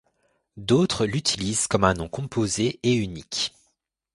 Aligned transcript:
D'autres 0.57 1.05
l'utilisent 1.05 1.67
comme 1.67 1.83
un 1.83 1.93
nom 1.93 2.09
composé 2.09 2.79
et 2.81 2.91
unique. 2.95 3.53